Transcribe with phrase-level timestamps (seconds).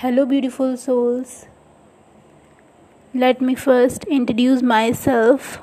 [0.00, 1.44] Hello, beautiful souls.
[3.12, 5.58] Let me first introduce myself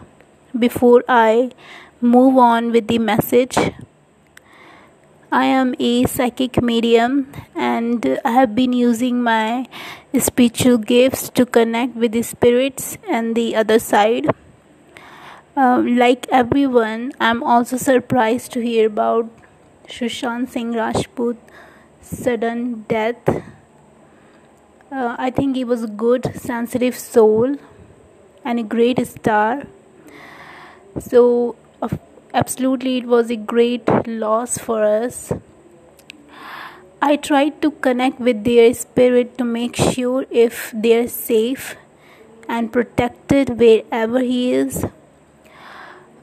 [0.66, 1.50] before I
[2.02, 3.58] move on with the message.
[5.32, 9.66] I am a psychic medium and I have been using my
[10.20, 14.28] spiritual gifts to connect with the spirits and the other side.
[15.56, 19.32] Um, like everyone, I'm also surprised to hear about
[19.88, 21.38] Sushant Singh Rajput
[22.02, 23.57] sudden death.
[24.92, 27.56] Uh, I think he was a good, sensitive soul
[28.44, 29.64] and a great star.
[31.00, 31.90] So, uh,
[32.34, 35.34] absolutely, it was a great loss for us.
[37.02, 41.76] I tried to connect with their spirit to make sure if they're safe
[42.48, 44.86] and protected wherever he is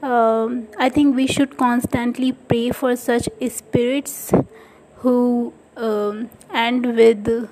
[0.05, 4.31] um, I think we should constantly pray for such spirits
[4.97, 7.49] who um, end with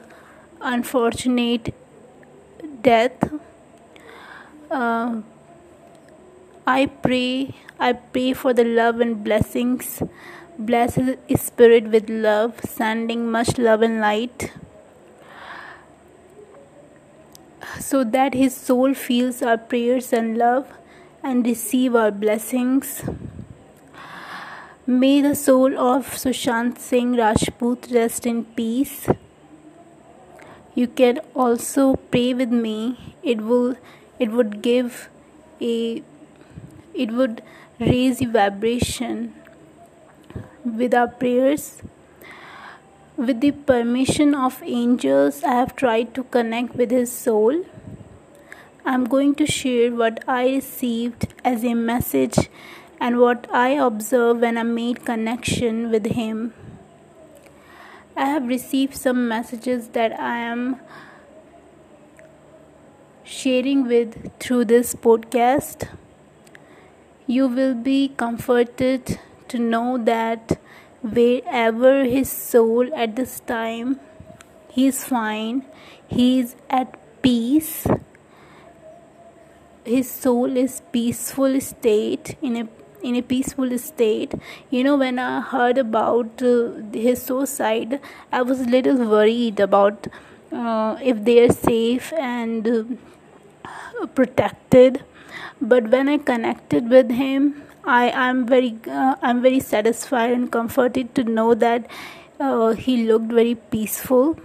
[0.63, 1.73] unfortunate
[2.81, 3.31] death.
[4.72, 5.22] Uh,
[6.66, 10.02] I pray, I pray for the love and blessings.
[10.58, 14.52] Bless His Spirit with love, sending much love and light,
[17.80, 20.67] so that His soul feels our prayers and love
[21.23, 23.03] and receive our blessings.
[24.86, 29.08] May the soul of Sushant Singh Rajput rest in peace.
[30.76, 33.16] You can also pray with me.
[33.22, 33.76] It will
[34.20, 35.10] it would give
[35.62, 36.02] a
[36.94, 37.44] it would
[37.80, 39.34] raise the vibration
[40.64, 41.82] with our prayers.
[43.16, 47.66] With the permission of angels, I have tried to connect with his soul.
[48.84, 52.50] I'm going to share what I received as a message
[53.00, 56.54] and what I observed when I made connection with him.
[58.16, 60.80] I have received some messages that I am
[63.23, 65.88] sharing with through this podcast.
[67.25, 70.60] You will be comforted to know that
[71.02, 73.99] wherever his soul at this time,
[74.70, 75.65] he is fine,
[76.08, 77.88] he is at peace
[79.86, 82.67] his soul is peaceful state in a
[83.03, 84.33] in a peaceful state.
[84.69, 86.53] You know when i heard about uh,
[86.93, 87.99] his suicide
[88.31, 90.08] i was a little worried about
[90.52, 92.83] uh, if they are safe and uh,
[94.15, 95.03] protected.
[95.61, 97.53] But when i connected with him
[97.86, 101.87] i am very uh, i'm very satisfied and comforted to know that
[102.39, 104.37] uh, he looked very peaceful.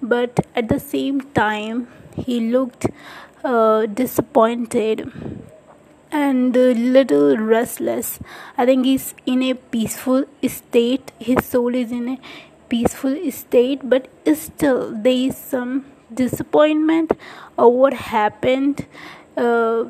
[0.00, 2.86] But at the same time he looked
[3.44, 5.10] uh, disappointed
[6.10, 8.18] and a little restless.
[8.56, 11.12] I think he's in a peaceful state.
[11.18, 12.18] His soul is in a
[12.68, 17.12] peaceful state, but still there is some disappointment
[17.56, 18.86] of what happened
[19.36, 19.84] uh,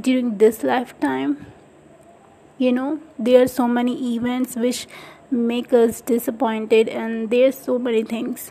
[0.00, 1.46] during this lifetime.
[2.58, 4.86] You know, there are so many events which
[5.30, 8.50] make us disappointed, and there's so many things.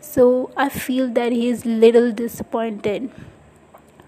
[0.00, 3.10] So I feel that he is little disappointed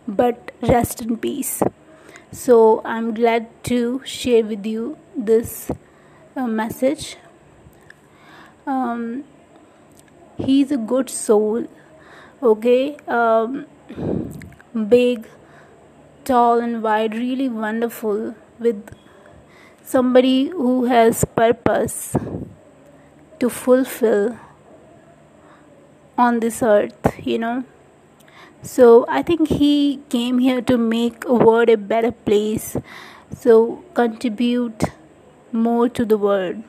[0.06, 1.62] but rest in peace.
[2.34, 5.70] So, I'm glad to share with you this
[6.34, 7.16] uh, message.
[8.66, 9.22] Um,
[10.36, 11.68] he's a good soul,
[12.42, 12.96] okay?
[13.06, 13.66] Um,
[14.88, 15.28] big,
[16.24, 18.90] tall, and wide, really wonderful, with
[19.84, 22.16] somebody who has purpose
[23.38, 24.36] to fulfill
[26.18, 27.64] on this earth, you know
[28.64, 32.76] so I think he came here to make a world a better place.
[33.36, 34.84] So contribute
[35.52, 36.62] more to the world.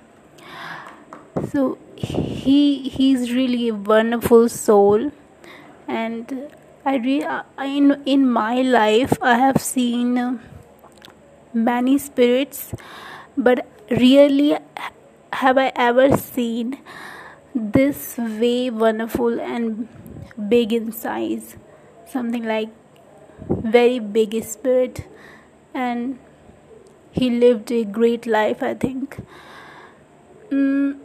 [1.51, 5.11] So he he's really a wonderful soul,
[5.87, 6.51] and
[6.85, 7.25] I re-
[7.59, 10.37] in in my life I have seen uh,
[11.53, 12.73] many spirits,
[13.37, 14.57] but really
[15.33, 16.77] have I ever seen
[17.53, 19.87] this way wonderful and
[20.49, 21.55] big in size
[22.15, 22.69] something like
[23.77, 25.01] very big spirit
[25.73, 26.19] and
[27.11, 29.17] he lived a great life i think.
[30.49, 30.99] Mm,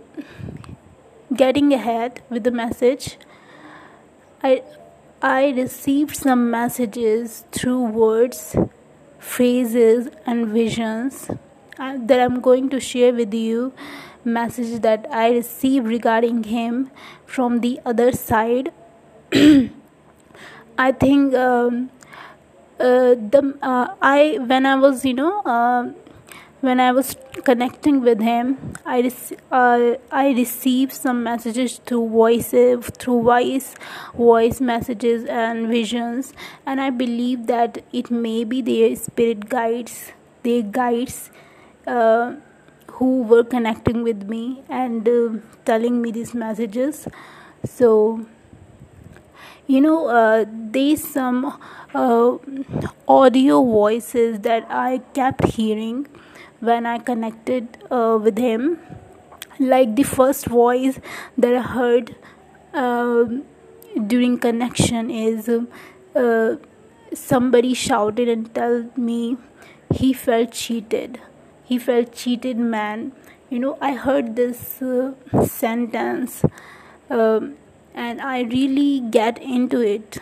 [1.34, 3.06] getting ahead with the message
[4.48, 4.50] i
[5.28, 8.42] i received some messages through words
[9.30, 13.72] phrases and visions uh, that i'm going to share with you
[14.24, 16.90] message that i received regarding him
[17.36, 18.72] from the other side
[20.88, 21.90] I think um,
[22.78, 25.90] uh, the uh, I when I was you know uh,
[26.60, 28.48] when I was connecting with him
[28.84, 28.96] i
[29.50, 33.74] uh, i received some messages through voices through voice
[34.14, 36.32] voice messages and visions.
[36.66, 40.12] And i believe that it may be their spirit guides
[40.42, 41.30] their guides
[41.86, 42.34] uh,
[42.98, 47.06] who were connecting with me and uh, telling me these messages.
[47.64, 48.26] So
[49.75, 50.44] you know uh,
[50.76, 51.44] there's some
[51.94, 52.37] uh,
[53.08, 56.06] audio voices that i kept hearing
[56.61, 58.78] when I connected uh, with him.
[59.58, 61.00] Like the first voice
[61.37, 62.17] that I heard
[62.72, 63.25] uh,
[64.06, 65.49] during connection is
[66.14, 66.56] uh,
[67.12, 69.37] somebody shouted and told me
[69.93, 71.20] he felt cheated.
[71.64, 73.12] He felt cheated, man.
[73.50, 75.12] You know, I heard this uh,
[75.46, 76.44] sentence
[77.11, 77.56] um,
[77.94, 80.19] and I really get into it.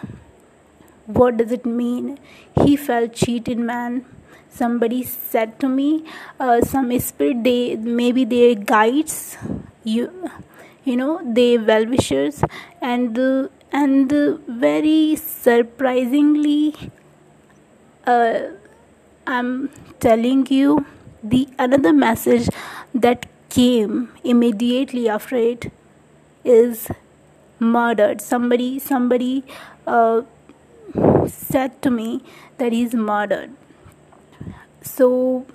[1.07, 2.19] What does it mean?
[2.63, 4.05] He felt cheated, man
[4.51, 6.05] somebody said to me
[6.41, 9.37] uh, some spirit they maybe their guides
[9.85, 10.05] you
[10.85, 12.43] you know they well wishers
[12.81, 14.37] and uh, and uh,
[14.67, 16.75] very surprisingly
[18.07, 18.39] uh,
[19.27, 19.51] i'm
[20.01, 20.87] telling you
[21.23, 22.49] the another message
[22.95, 25.71] that came immediately after it
[26.45, 26.89] is
[27.61, 28.21] murdered.
[28.21, 29.45] Somebody somebody
[29.87, 30.23] uh,
[31.27, 32.23] said to me
[32.59, 33.51] that he's murdered.
[34.83, 35.47] So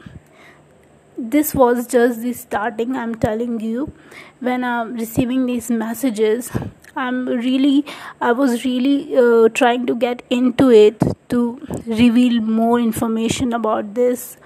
[1.18, 3.92] this was just the starting i'm telling you.
[4.40, 6.52] When i'm receiving these messages
[6.96, 7.86] i'm really
[8.22, 11.40] i was really uh, trying to get into it to
[11.86, 14.38] reveal more information about this.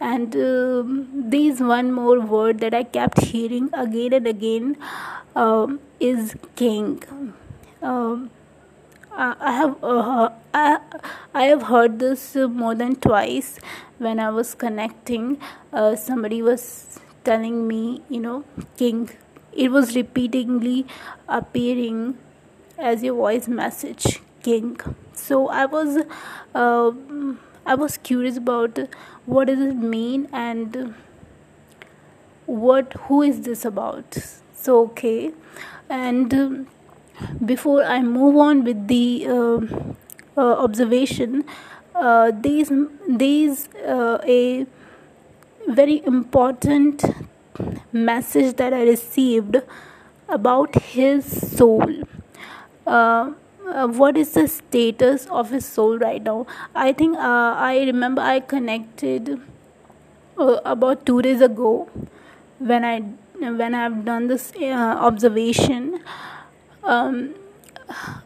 [0.00, 0.82] And uh,
[1.32, 4.76] there's one more word that i kept hearing again and again.
[5.34, 5.80] Um,
[6.10, 6.88] is king
[7.82, 8.30] um,
[9.16, 10.78] I have uh, I,
[11.34, 13.58] I have heard this more than twice
[13.98, 15.38] when I was connecting.
[15.72, 18.44] Uh, somebody was telling me, you know,
[18.76, 19.10] King.
[19.52, 20.86] It was repeatedly
[21.28, 22.18] appearing
[22.76, 24.80] as your voice message, King.
[25.12, 26.04] So I was
[26.54, 26.92] uh,
[27.64, 28.78] I was curious about
[29.26, 30.94] what does it mean and
[32.46, 34.16] what who is this about.
[34.54, 35.32] So okay,
[35.88, 36.66] and
[37.44, 39.58] before I move on with the uh,
[40.36, 41.44] uh, observation,
[41.94, 42.72] uh, these
[43.08, 44.66] these uh, a
[45.68, 47.04] very important
[47.92, 49.62] message that I received
[50.28, 51.24] about his
[51.56, 52.02] soul.
[52.86, 53.32] Uh,
[53.66, 56.46] uh, what is the status of his soul right now?
[56.74, 59.40] I think I remember I connected
[60.36, 61.88] about two days ago
[62.58, 63.02] when I
[63.38, 66.00] when I've done this observation
[66.82, 67.34] um,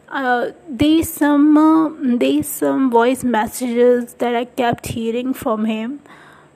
[0.09, 5.99] uh, there's some uh, there's some voice messages that I kept hearing from him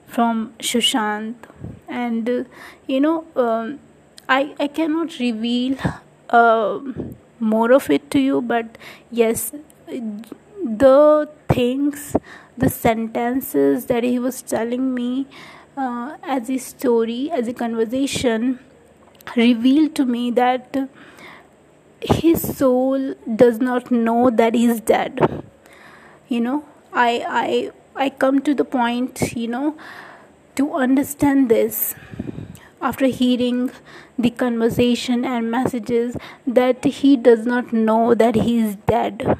[0.06, 1.46] from Shushant
[1.88, 2.44] and uh,
[2.86, 3.78] you know um,
[4.28, 5.76] I I cannot reveal
[6.30, 6.80] uh,
[7.38, 8.78] more of it to you but
[9.10, 9.52] yes
[10.64, 12.16] the things
[12.56, 15.26] the sentences that he was telling me
[15.76, 18.58] uh, as a story as a conversation
[19.36, 20.76] revealed to me that
[22.00, 25.42] his soul does not know that he's dead.
[26.28, 29.76] You know i i i come to the point you know
[30.54, 31.94] to understand this
[32.80, 33.70] after hearing
[34.18, 36.16] the conversation and messages
[36.46, 39.36] that he does not know that he is dead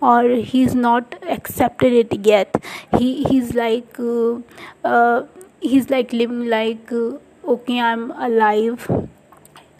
[0.00, 2.62] or he's not accepted it yet.
[2.98, 4.38] He he's like uh,
[4.84, 5.26] uh,
[5.60, 7.18] he's like living like uh,
[7.54, 8.88] okay i'm alive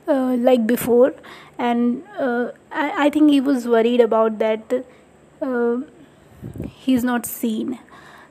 [0.08, 1.14] uh, like before.
[1.58, 4.84] And uh, I, I think he was worried about that
[5.42, 5.78] uh,
[6.66, 7.78] he's not seen.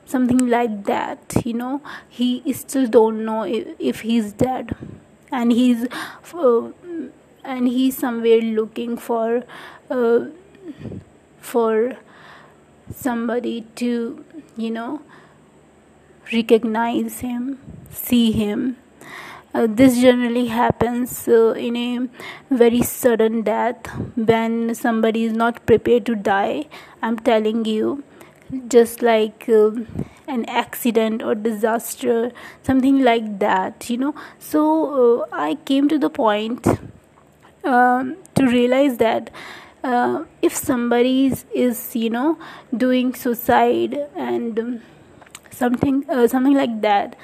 [0.04, 1.80] Something like that you know.
[2.08, 4.76] He still don't know if, if he's dead.
[5.32, 5.86] And he's
[7.44, 9.44] and he's somewhere looking for
[9.90, 10.20] uh,
[11.52, 11.96] for
[13.06, 14.24] somebody to
[14.56, 15.00] you know
[16.32, 17.58] recognize him
[18.04, 18.76] see him
[19.52, 26.06] uh, this generally happens uh, in a very sudden death when somebody is not prepared
[26.06, 26.66] to die.
[27.02, 28.04] I'm telling you,
[28.68, 29.72] just like uh,
[30.28, 32.30] an accident or disaster,
[32.62, 34.14] something like that, you know.
[34.38, 36.68] So uh, I came to the point
[37.64, 39.30] um, to realize that.
[39.82, 42.38] Uh, if somebody is, is, you know,
[42.76, 44.82] doing suicide and um,
[45.50, 47.16] something, uh, something like that,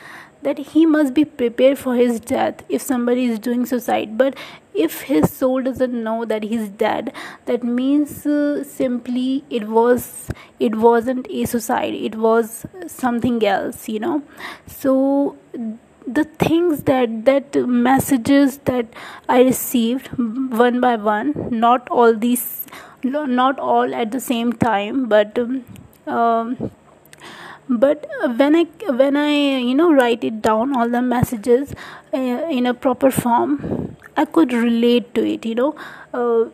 [0.42, 4.16] that he must be prepared for his death if somebody is doing suicide.
[4.16, 4.36] But
[4.74, 7.12] if his soul doesn't know that he's dead
[7.46, 10.28] that means uh, simply it was
[10.60, 11.94] it wasn't a suicide.
[11.94, 14.22] It was something else you know.
[14.66, 15.36] So
[16.06, 18.86] the things that that messages that
[19.28, 20.08] i received
[20.64, 21.32] one by one
[21.64, 22.66] not all these
[23.02, 25.64] not all at the same time but um,
[26.06, 26.70] um,
[27.68, 28.06] but
[28.40, 28.64] when i
[29.00, 29.30] when i
[29.68, 31.72] you know write it down all the messages
[32.14, 32.18] uh,
[32.58, 35.74] in a proper form i could relate to it you know.
[36.14, 36.44] Uh,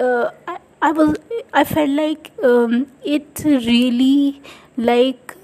[0.00, 1.16] uh, I, I was
[1.52, 4.40] i felt like um, it really
[4.76, 5.34] like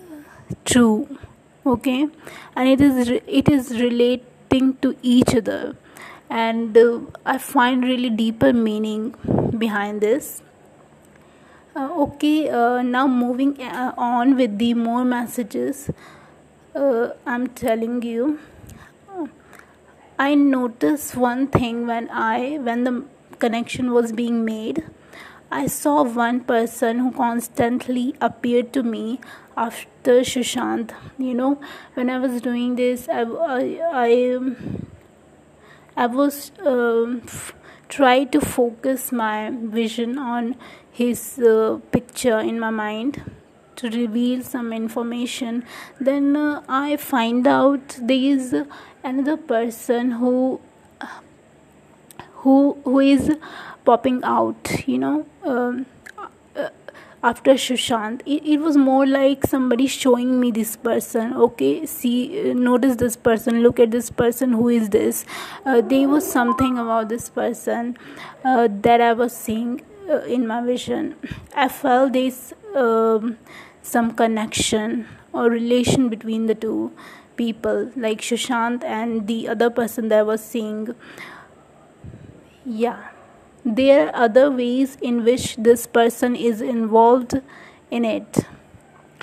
[0.64, 1.18] true
[1.66, 2.08] okay?
[2.56, 5.76] And it is it is relating to each other.
[6.30, 9.14] And uh, i find really deeper meaning
[9.58, 10.42] behind this.
[11.74, 15.90] Uh, okay uh, now moving uh, on with the more messages.
[16.74, 18.38] Uh, i'm telling you
[20.18, 22.92] i noticed one thing when i when the
[23.42, 24.84] connection was being made.
[25.50, 29.20] I saw one person who constantly appeared to me
[29.56, 30.92] after Sushant.
[31.18, 31.60] You know,
[31.94, 34.38] when I was doing this, I, I, I,
[35.96, 37.54] I was um, f-
[37.88, 40.56] try to focus my vision on
[40.90, 43.22] his uh, picture in my mind
[43.76, 45.64] to reveal some information.
[46.00, 48.54] Then uh, I find out there is
[49.04, 50.60] another person who
[52.42, 53.36] who who is
[53.84, 55.91] popping out you know um, uh,
[57.22, 62.54] after Sushant it, it was more like somebody showing me this person okay see uh,
[62.54, 65.24] notice this person look at this person who is this?
[65.64, 67.96] Uh, there was something about this person
[68.44, 71.14] uh, that I was seeing uh, in my vision.
[71.54, 73.38] I felt this um,
[73.82, 76.92] some connection or relation between the two
[77.36, 80.94] people like Sushant and the other person that I was seeing.
[82.64, 83.11] Yeah
[83.64, 87.40] there are other ways in which this person is involved
[87.90, 88.38] in it.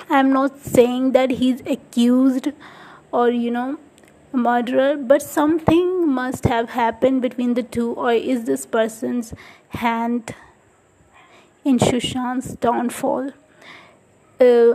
[0.08, 2.48] I'm not saying that he's accused
[3.12, 3.78] or you know
[4.32, 9.34] murderer but something must have happened between the two or is this person's
[9.70, 10.34] hand
[11.64, 13.32] in Sushant's downfall?
[14.40, 14.74] Uh,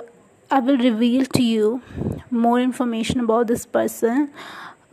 [0.51, 1.81] i will reveal to you
[2.29, 4.29] more information about this person.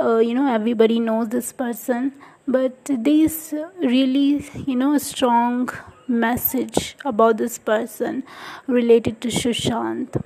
[0.00, 2.12] Uh, you know everybody knows this person
[2.46, 5.68] but this really you know strong
[6.08, 8.22] message about this person
[8.66, 10.16] related to Shushant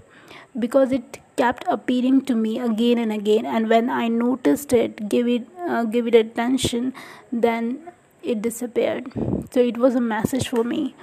[0.59, 3.45] because it kept appearing to me again and again.
[3.45, 6.95] And when I noticed it give it uh, give it attention
[7.31, 7.93] then
[8.23, 9.13] it disappeared.
[9.53, 10.95] So it was a message for me.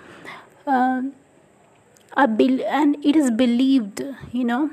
[0.65, 1.03] Uh,
[2.15, 4.71] I be- and it is believed you know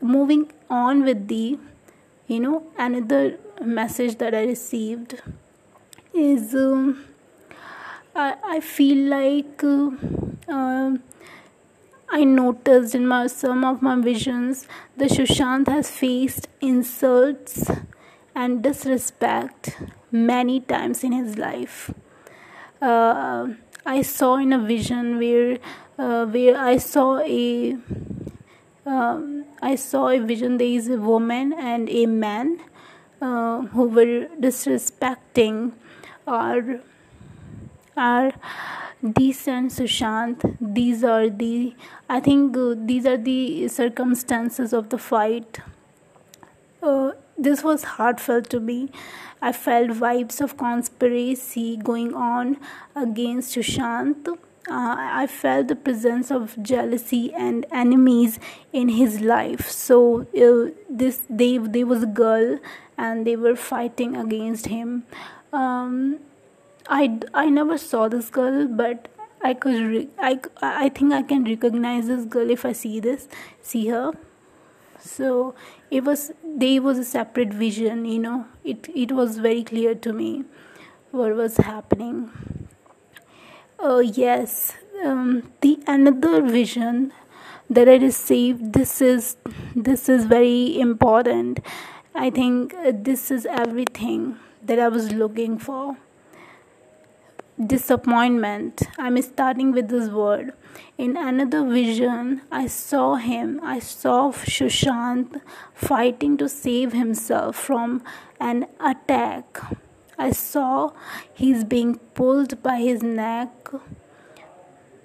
[0.00, 1.58] moving on with the
[2.26, 5.20] you know another message that I received
[6.12, 7.04] is um,
[8.14, 9.90] I, I feel like uh,
[10.48, 10.96] uh,
[12.08, 14.66] I noticed in my some of my visions
[14.96, 17.70] that Shushant has faced insults
[18.34, 19.76] and disrespect
[20.10, 21.92] many times in his life.
[22.80, 23.48] Uh,
[23.84, 25.58] I saw in a vision where
[25.98, 27.76] uh, where I saw a
[28.86, 32.60] um, I saw a vision there is a woman and a man
[33.20, 35.72] uh, who were disrespecting
[36.26, 36.80] our
[37.96, 38.32] our
[39.12, 40.56] decent Sushant.
[40.60, 41.74] These are the
[42.08, 45.60] I think uh, these are the circumstances of the fight.
[46.82, 48.90] Uh, this was heartfelt to me.
[49.40, 52.58] I felt vibes of conspiracy going on
[52.94, 58.38] against Sushant uh, I felt the presence of jealousy and enemies
[58.72, 59.68] in his life.
[59.70, 62.58] So uh, this they there was a girl,
[62.96, 65.04] and they were fighting against him.
[65.52, 66.20] Um,
[66.88, 69.08] I I never saw this girl, but
[69.42, 73.28] I could re- I I think I can recognize this girl if I see this
[73.62, 74.12] see her.
[75.00, 75.54] So
[75.90, 78.46] it was there was a separate vision, you know.
[78.64, 80.44] It it was very clear to me
[81.10, 82.30] what was happening.
[83.78, 87.12] Oh yes, um, the another vision
[87.68, 88.72] that I received.
[88.72, 89.36] This is
[89.74, 91.60] this is very important.
[92.14, 95.96] I think uh, this is everything that I was looking for.
[97.74, 98.82] Disappointment.
[98.98, 100.52] I'm starting with this word.
[100.96, 103.60] In another vision, I saw him.
[103.62, 105.40] I saw shushant
[105.74, 108.02] fighting to save himself from
[108.40, 109.60] an attack
[110.18, 110.92] I saw
[111.32, 113.68] he's being pulled by his neck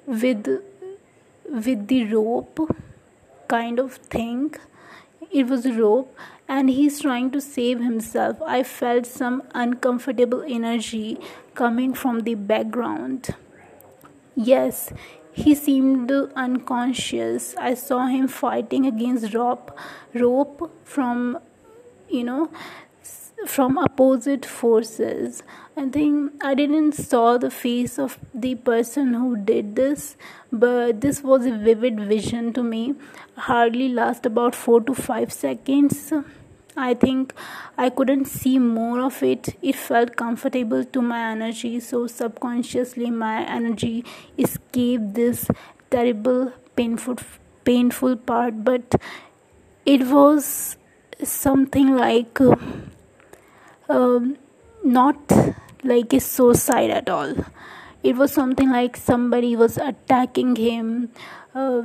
[0.06, 0.48] with
[1.46, 2.60] with the rope
[3.48, 4.54] kind of thing.
[5.32, 6.16] It was a rope
[6.48, 8.42] and he's trying to save himself.
[8.42, 11.20] I felt some uncomfortable energy
[11.54, 13.36] coming from the background.
[14.36, 14.92] Yes
[15.40, 17.56] he seemed unconscious.
[17.58, 19.78] I saw him fighting against rope,
[20.14, 21.40] rope from,
[22.10, 22.52] you know,
[23.48, 25.44] from opposite forces.
[25.78, 30.18] I think I didn't saw the face of the person who did this,
[30.52, 32.96] but this was a vivid vision to me.
[33.38, 36.12] Hardly last about four to five seconds.
[36.76, 37.34] I think
[37.78, 39.56] I couldn't see more of it.
[39.62, 44.06] It felt comfortable to my energy, so subconsciously my energy
[44.38, 45.48] escaped this
[45.90, 47.18] terrible, painful,
[47.64, 48.64] painful part.
[48.64, 48.96] But
[49.86, 50.78] it was
[51.24, 52.56] something like uh,
[53.90, 54.38] um,
[54.84, 55.32] not
[55.84, 57.34] like a suicide at all.
[58.04, 61.10] It was something like somebody was attacking him,
[61.54, 61.84] uh,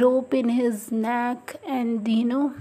[0.00, 2.54] rope in his neck, and you know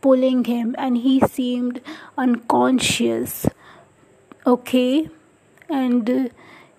[0.00, 0.74] pulling him.
[0.76, 1.80] And he seemed
[2.18, 3.46] unconscious
[4.46, 5.08] okay?
[5.68, 6.28] And uh,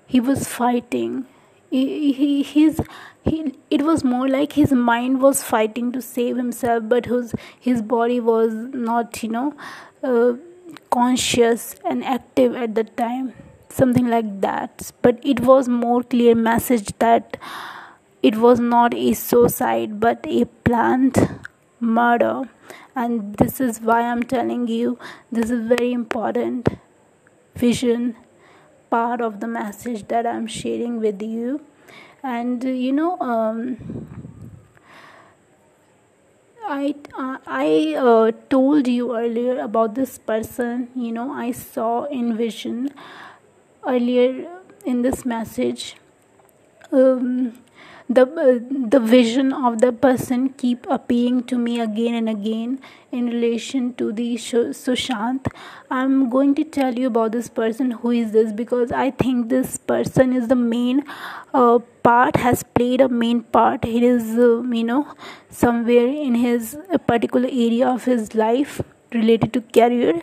[0.06, 1.26] he was fighting.
[1.70, 2.80] He, he his
[3.24, 7.82] he it was more like his mind was fighting to save himself but his his
[7.82, 9.54] body was not you know
[10.04, 10.34] uh,
[10.96, 13.34] conscious and active at the time
[13.70, 14.92] something like that.
[15.02, 17.38] But it was more clear message that
[18.24, 21.18] it was not a suicide but a planned
[21.80, 22.44] murder.
[22.96, 24.98] And this is why i'm telling you
[25.32, 26.70] this is very important
[27.56, 28.16] vision
[28.90, 31.62] part of the message that i'm sharing with you.
[32.24, 34.15] And you know um,
[36.68, 40.90] I uh, I uh, told you earlier about this person.
[40.96, 42.90] You know, I saw in vision
[43.88, 44.50] earlier
[44.86, 45.96] in this message.
[46.92, 47.60] Um,
[48.08, 48.60] the uh,
[48.90, 52.80] the vision of the person keep appearing to me again and again
[53.12, 55.48] in relation to the Sushant.
[55.90, 57.92] I'm going to tell you about this person.
[57.92, 58.52] Who is this?
[58.54, 61.04] Because I think this person is the main
[61.54, 63.86] uh, part has played a main part.
[63.86, 65.08] It is uh, you know
[65.50, 68.82] somewhere in his particular area of his life
[69.14, 70.22] related to career.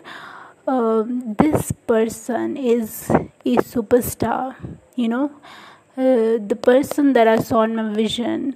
[0.65, 4.55] Um, this person is a superstar.
[4.95, 5.31] You know
[5.97, 8.55] uh, the person that I saw in my vision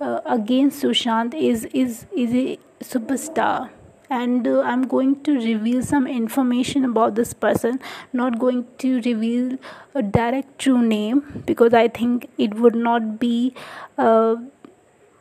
[0.00, 3.70] uh, against Sushant is is is a superstar.
[4.10, 7.80] And uh, i'm going to reveal some information about this person.
[8.12, 9.58] Not going to reveal
[9.94, 13.52] a direct true name because i think it would not be
[13.98, 14.36] uh,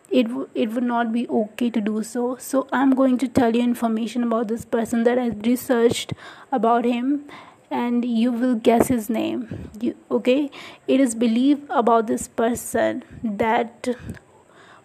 [0.09, 2.37] it, it would not be okay to do so.
[2.39, 6.13] So i'm going to tell you information about this person that i researched
[6.51, 7.25] about him
[7.69, 9.69] and you will guess his name.
[9.79, 10.49] You, okay?
[10.87, 13.87] It is believed about this person that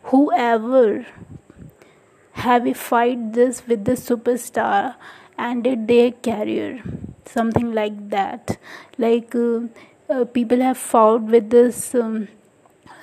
[0.05, 1.07] whoever
[2.33, 4.97] have a fight this with the superstar
[5.38, 6.83] ended their career
[7.33, 8.59] something like that.
[8.99, 9.61] Like uh,
[10.09, 12.29] uh, people have fought with this um,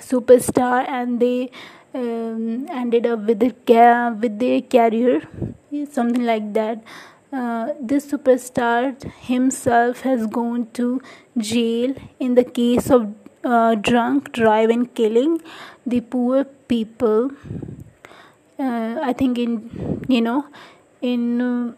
[0.00, 1.50] superstar and they
[1.94, 5.22] um, ended up with their, with their career
[5.90, 6.82] something like that
[7.32, 11.00] uh, this superstar himself has gone to
[11.38, 13.14] jail in the case of
[13.44, 15.40] uh, drunk driving killing
[15.86, 17.30] the poor people.
[18.58, 19.52] Uh, i think in
[20.08, 20.44] you know
[21.00, 21.72] in uh,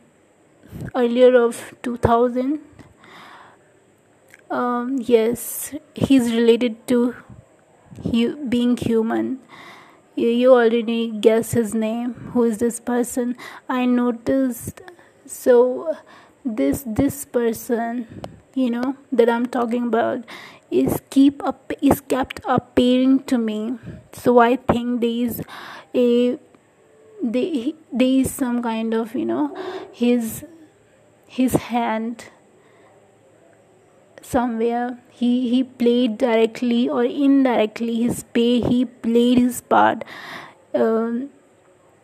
[0.96, 2.60] earlier of 2000
[4.50, 7.14] um, yes he's related to
[8.04, 9.40] hu- being human.
[10.16, 12.14] You, you already guess his name.
[12.34, 13.36] Who is this person?
[13.68, 14.82] I noticed
[15.32, 15.96] so
[16.44, 18.06] this this person
[18.54, 20.24] you know that i'm talking about
[20.70, 23.78] is keep up is kept appearing to me.
[24.12, 25.42] So i think there is
[25.94, 26.38] a
[27.22, 29.44] there, there is some kind of you know
[29.92, 30.44] his
[31.26, 32.24] his hand
[34.22, 34.98] somewhere.
[35.10, 40.04] He he played directly or indirectly his pay he played his part
[40.74, 41.30] um,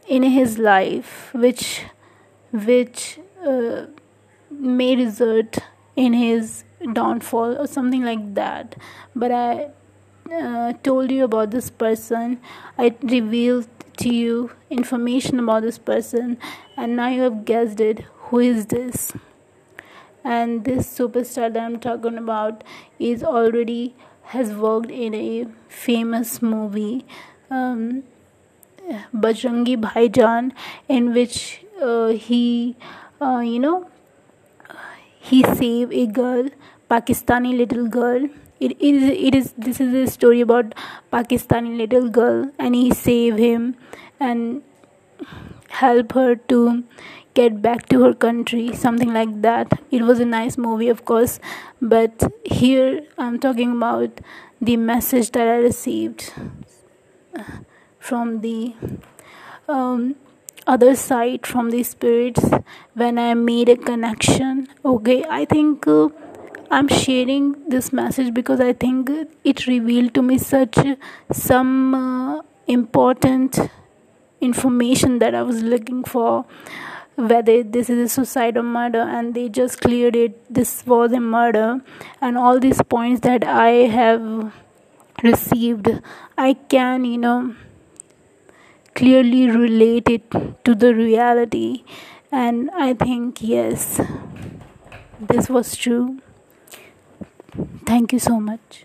[0.06, 1.84] in his life which
[2.52, 3.87] which uh,
[4.50, 5.58] may result
[5.96, 8.76] in his downfall or something like that.
[9.14, 9.70] But i
[10.32, 12.40] uh, told you about this person.
[12.76, 16.38] I revealed to you information about this person
[16.76, 18.04] and now you have guessed it.
[18.28, 19.12] Who is this?
[20.24, 22.62] And this superstar that i'm talking about
[22.98, 23.94] is already
[24.34, 27.06] has worked in a famous movie
[27.50, 28.02] um,
[29.14, 30.52] Bajrangi Bhaijaan
[30.88, 32.76] in which uh, he
[33.20, 33.88] uh, you know
[35.20, 36.48] he saved a girl
[36.90, 38.28] pakistani little girl.
[38.60, 40.74] It, is it is this is a story about
[41.12, 43.76] pakistani little girl and he saved him
[44.18, 44.62] and
[45.68, 46.82] help her to
[47.34, 49.80] get back to her country something like that.
[49.90, 51.38] It was a nice movie of course
[51.80, 54.20] but here i'm talking about
[54.60, 56.32] the message that i received
[57.98, 58.74] from the
[59.68, 60.16] um,
[60.74, 62.44] other side from the spirits
[62.94, 64.68] when i made a connection.
[64.85, 66.09] Okay i think uh,
[66.70, 69.11] i'm sharing this message because i think
[69.52, 70.78] it revealed to me such
[71.33, 73.59] some uh, important
[74.40, 76.44] information that I was looking for
[77.16, 81.20] whether this is a suicide or murder and they just cleared it this was a
[81.20, 81.81] murder
[82.20, 84.52] and all these points that I have
[85.24, 85.88] received.
[86.37, 87.57] I can you know
[88.98, 90.30] clearly relate it
[90.64, 91.84] to the reality.
[92.30, 94.00] And i think yes
[95.20, 96.20] this was true.
[97.87, 98.82] Thank you so much.